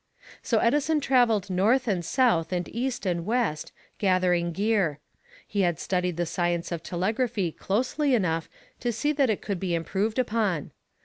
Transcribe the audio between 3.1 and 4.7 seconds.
West, gathering